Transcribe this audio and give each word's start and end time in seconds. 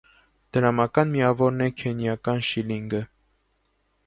Դրամական 0.55 1.11
միավորն 1.17 1.61
է 1.67 1.67
քենիական 1.83 2.43
շիլլինգը։ 2.49 3.03